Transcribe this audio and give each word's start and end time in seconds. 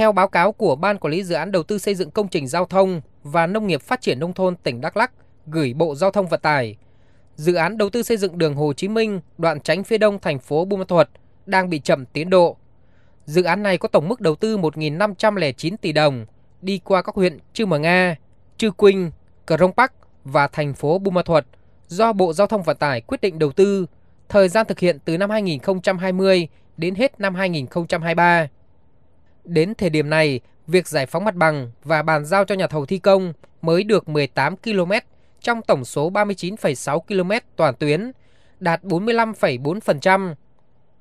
Theo 0.00 0.12
báo 0.12 0.28
cáo 0.28 0.52
của 0.52 0.76
Ban 0.76 0.98
Quản 0.98 1.12
lý 1.12 1.22
Dự 1.22 1.34
án 1.34 1.52
Đầu 1.52 1.62
tư 1.62 1.78
xây 1.78 1.94
dựng 1.94 2.10
công 2.10 2.28
trình 2.28 2.48
giao 2.48 2.64
thông 2.64 3.00
và 3.22 3.46
Nông 3.46 3.66
nghiệp 3.66 3.82
Phát 3.82 4.00
triển 4.00 4.20
Nông 4.20 4.32
thôn 4.32 4.56
tỉnh 4.56 4.80
Đắk 4.80 4.96
Lắk 4.96 5.12
gửi 5.46 5.74
Bộ 5.74 5.94
Giao 5.94 6.10
thông 6.10 6.28
Vận 6.28 6.40
tải, 6.40 6.76
dự 7.34 7.54
án 7.54 7.78
đầu 7.78 7.90
tư 7.90 8.02
xây 8.02 8.16
dựng 8.16 8.38
đường 8.38 8.54
Hồ 8.54 8.72
Chí 8.72 8.88
Minh 8.88 9.20
đoạn 9.38 9.60
tránh 9.60 9.84
phía 9.84 9.98
đông 9.98 10.18
thành 10.18 10.38
phố 10.38 10.64
Buôn 10.64 10.78
Ma 10.78 10.84
Thuột 10.88 11.08
đang 11.46 11.70
bị 11.70 11.80
chậm 11.80 12.06
tiến 12.06 12.30
độ. 12.30 12.56
Dự 13.24 13.42
án 13.42 13.62
này 13.62 13.78
có 13.78 13.88
tổng 13.88 14.08
mức 14.08 14.20
đầu 14.20 14.34
tư 14.34 14.58
1.509 14.58 15.76
tỷ 15.80 15.92
đồng, 15.92 16.26
đi 16.62 16.80
qua 16.84 17.02
các 17.02 17.14
huyện 17.14 17.38
Chư 17.52 17.66
Mờ 17.66 17.78
Nga, 17.78 18.16
Chư 18.56 18.70
Quynh, 18.70 19.10
Cờ 19.46 19.56
Rông 19.56 19.72
Bắc 19.76 19.92
và 20.24 20.48
thành 20.48 20.74
phố 20.74 20.98
Buôn 20.98 21.14
Ma 21.14 21.22
Thuột 21.22 21.44
do 21.88 22.12
Bộ 22.12 22.32
Giao 22.32 22.46
thông 22.46 22.62
Vận 22.62 22.76
tải 22.76 23.00
quyết 23.00 23.20
định 23.20 23.38
đầu 23.38 23.52
tư, 23.52 23.86
thời 24.28 24.48
gian 24.48 24.66
thực 24.68 24.78
hiện 24.78 24.98
từ 25.04 25.18
năm 25.18 25.30
2020 25.30 26.48
đến 26.76 26.94
hết 26.94 27.20
năm 27.20 27.34
2023. 27.34 28.48
Đến 29.44 29.74
thời 29.74 29.90
điểm 29.90 30.10
này, 30.10 30.40
việc 30.66 30.88
giải 30.88 31.06
phóng 31.06 31.24
mặt 31.24 31.34
bằng 31.34 31.70
và 31.84 32.02
bàn 32.02 32.24
giao 32.24 32.44
cho 32.44 32.54
nhà 32.54 32.66
thầu 32.66 32.86
thi 32.86 32.98
công 32.98 33.32
mới 33.62 33.84
được 33.84 34.08
18 34.08 34.56
km 34.56 34.92
trong 35.40 35.62
tổng 35.62 35.84
số 35.84 36.10
39,6 36.10 37.00
km 37.00 37.30
toàn 37.56 37.74
tuyến, 37.74 38.12
đạt 38.60 38.82
45,4%. 38.82 40.34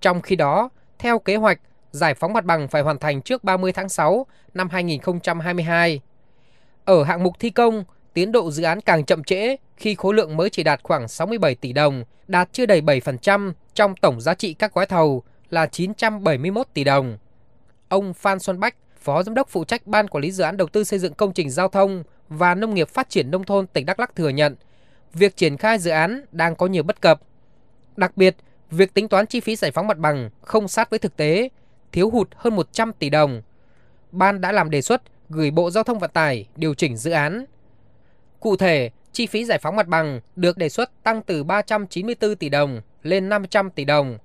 Trong 0.00 0.22
khi 0.22 0.36
đó, 0.36 0.68
theo 0.98 1.18
kế 1.18 1.36
hoạch, 1.36 1.60
giải 1.90 2.14
phóng 2.14 2.32
mặt 2.32 2.44
bằng 2.44 2.68
phải 2.68 2.82
hoàn 2.82 2.98
thành 2.98 3.22
trước 3.22 3.44
30 3.44 3.72
tháng 3.72 3.88
6 3.88 4.26
năm 4.54 4.68
2022. 4.68 6.00
Ở 6.84 7.04
hạng 7.04 7.22
mục 7.22 7.34
thi 7.38 7.50
công, 7.50 7.84
tiến 8.14 8.32
độ 8.32 8.50
dự 8.50 8.62
án 8.62 8.80
càng 8.80 9.04
chậm 9.04 9.24
trễ 9.24 9.56
khi 9.76 9.94
khối 9.94 10.14
lượng 10.14 10.36
mới 10.36 10.50
chỉ 10.50 10.62
đạt 10.62 10.80
khoảng 10.82 11.08
67 11.08 11.54
tỷ 11.54 11.72
đồng, 11.72 12.04
đạt 12.28 12.48
chưa 12.52 12.66
đầy 12.66 12.80
7% 12.80 13.52
trong 13.74 13.94
tổng 13.96 14.20
giá 14.20 14.34
trị 14.34 14.54
các 14.54 14.74
gói 14.74 14.86
thầu 14.86 15.22
là 15.50 15.66
971 15.66 16.66
tỷ 16.74 16.84
đồng. 16.84 17.18
Ông 17.90 18.14
Phan 18.14 18.38
Xuân 18.38 18.60
Bách, 18.60 18.74
Phó 19.00 19.22
Giám 19.22 19.34
đốc 19.34 19.48
phụ 19.48 19.64
trách 19.64 19.86
Ban 19.86 20.08
Quản 20.08 20.22
lý 20.22 20.30
Dự 20.30 20.44
án 20.44 20.56
Đầu 20.56 20.68
tư 20.68 20.84
xây 20.84 20.98
dựng 20.98 21.14
công 21.14 21.32
trình 21.32 21.50
giao 21.50 21.68
thông 21.68 22.02
và 22.28 22.54
Nông 22.54 22.74
nghiệp 22.74 22.88
Phát 22.88 23.08
triển 23.08 23.30
Nông 23.30 23.44
thôn 23.44 23.66
tỉnh 23.66 23.86
Đắk 23.86 24.00
Lắk 24.00 24.16
thừa 24.16 24.28
nhận, 24.28 24.56
việc 25.14 25.36
triển 25.36 25.56
khai 25.56 25.78
dự 25.78 25.90
án 25.90 26.24
đang 26.32 26.56
có 26.56 26.66
nhiều 26.66 26.82
bất 26.82 27.00
cập. 27.00 27.20
Đặc 27.96 28.16
biệt, 28.16 28.36
việc 28.70 28.94
tính 28.94 29.08
toán 29.08 29.26
chi 29.26 29.40
phí 29.40 29.56
giải 29.56 29.70
phóng 29.70 29.86
mặt 29.86 29.98
bằng 29.98 30.30
không 30.42 30.68
sát 30.68 30.90
với 30.90 30.98
thực 30.98 31.16
tế, 31.16 31.48
thiếu 31.92 32.10
hụt 32.10 32.28
hơn 32.36 32.56
100 32.56 32.92
tỷ 32.92 33.10
đồng. 33.10 33.42
Ban 34.12 34.40
đã 34.40 34.52
làm 34.52 34.70
đề 34.70 34.82
xuất 34.82 35.02
gửi 35.28 35.50
Bộ 35.50 35.70
Giao 35.70 35.84
thông 35.84 35.98
Vận 35.98 36.10
tải 36.10 36.46
điều 36.56 36.74
chỉnh 36.74 36.96
dự 36.96 37.10
án. 37.10 37.44
Cụ 38.40 38.56
thể, 38.56 38.90
chi 39.12 39.26
phí 39.26 39.44
giải 39.44 39.58
phóng 39.58 39.76
mặt 39.76 39.88
bằng 39.88 40.20
được 40.36 40.56
đề 40.56 40.68
xuất 40.68 40.90
tăng 41.02 41.22
từ 41.22 41.44
394 41.44 42.36
tỷ 42.36 42.48
đồng 42.48 42.80
lên 43.02 43.28
500 43.28 43.70
tỷ 43.70 43.84
đồng. 43.84 44.18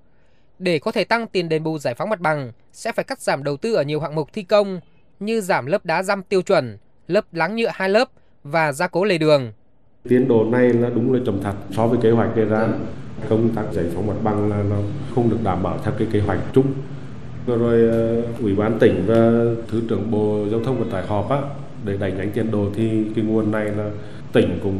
Để 0.60 0.80
có 0.80 0.92
thể 0.92 1.04
tăng 1.04 1.28
tiền 1.28 1.50
đền 1.50 1.64
bù 1.64 1.78
giải 1.78 1.94
phóng 1.94 2.10
mặt 2.10 2.20
bằng, 2.20 2.52
sẽ 2.74 2.92
phải 2.92 3.06
cắt 3.06 3.22
giảm 3.22 3.44
đầu 3.44 3.58
tư 3.58 3.74
ở 3.74 3.84
nhiều 3.84 4.00
hạng 4.00 4.16
mục 4.16 4.30
thi 4.34 4.44
công 4.44 4.80
như 5.20 5.42
giảm 5.42 5.66
lớp 5.66 5.86
đá 5.86 6.04
răm 6.04 6.24
tiêu 6.24 6.42
chuẩn, 6.42 6.78
lớp 7.08 7.34
láng 7.34 7.56
nhựa 7.56 7.70
hai 7.74 7.90
lớp 7.90 8.10
và 8.44 8.72
gia 8.72 8.88
cố 8.88 9.04
lề 9.04 9.18
đường. 9.18 9.52
Tiến 10.10 10.28
độ 10.28 10.44
này 10.44 10.74
là 10.74 10.90
đúng 10.90 11.14
là 11.14 11.20
chậm 11.26 11.42
thật 11.44 11.54
so 11.72 11.88
với 11.88 12.00
kế 12.02 12.12
hoạch 12.12 12.36
đề 12.36 12.46
ra. 12.46 12.68
Công 13.30 13.50
tác 13.56 13.64
giải 13.72 13.86
phóng 13.96 14.08
mặt 14.08 14.14
bằng 14.24 14.50
là 14.50 14.64
nó 14.70 14.76
không 15.16 15.30
được 15.30 15.38
đảm 15.44 15.64
bảo 15.64 15.80
theo 15.84 15.94
cái 15.98 16.08
kế 16.12 16.20
hoạch 16.20 16.40
chung. 16.54 16.74
Rồi 17.48 17.58
rồi 17.58 18.24
ủy 18.42 18.56
ban 18.56 18.80
tỉnh 18.80 19.04
và 19.08 19.16
thứ 19.68 19.82
trưởng 19.90 20.12
bộ 20.12 20.46
giao 20.52 20.60
thông 20.64 20.80
vận 20.80 20.92
tải 20.92 21.08
họp 21.08 21.30
á 21.30 21.42
để 21.86 21.98
đẩy 22.00 22.12
nhanh 22.12 22.32
tiến 22.32 22.52
độ 22.52 22.66
thì 22.76 23.04
cái 23.16 23.26
nguồn 23.26 23.52
này 23.52 23.66
là 23.66 23.90
tỉnh 24.34 24.60
cũng 24.64 24.78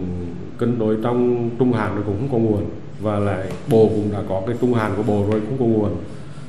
cân 0.58 0.80
đối 0.80 0.98
trong 1.04 1.50
trung 1.60 1.74
hạn 1.74 1.96
rồi 1.96 2.04
cũng 2.06 2.18
không 2.20 2.30
có 2.32 2.38
nguồn 2.38 2.66
và 3.02 3.20
lại 3.20 3.44
bộ 3.70 3.88
cũng 3.88 4.10
đã 4.14 4.20
có 4.30 4.42
cái 4.48 4.56
trung 4.62 4.74
hạn 4.74 4.92
của 4.98 5.04
bộ 5.04 5.26
rồi 5.32 5.42
cũng 5.50 5.58
có 5.60 5.66
nguồn. 5.66 5.90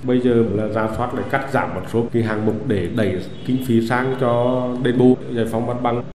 Bây 0.03 0.21
giờ 0.21 0.45
là 0.55 0.69
ra 0.69 0.89
soát 0.97 1.15
lại 1.15 1.25
cắt 1.31 1.47
giảm 1.53 1.75
một 1.75 1.81
số 1.93 2.05
cái 2.12 2.23
hàng 2.23 2.47
mục 2.47 2.55
để 2.69 2.89
đẩy 2.97 3.17
kinh 3.47 3.65
phí 3.67 3.87
sang 3.89 4.15
cho 4.21 4.69
đền 4.83 4.99
bù 4.99 5.17
giải 5.34 5.47
phóng 5.53 5.67
mặt 5.67 5.83
bằng. 5.83 6.03